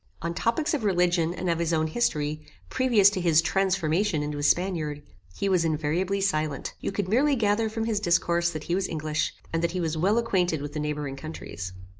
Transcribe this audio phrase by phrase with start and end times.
[0.23, 4.41] On topics of religion and of his own history, previous to his TRANSFORMATION into a
[4.41, 5.03] Spaniard,
[5.35, 6.73] he was invariably silent.
[6.79, 9.97] You could merely gather from his discourse that he was English, and that he was
[9.97, 11.71] well acquainted with the neighbouring countries.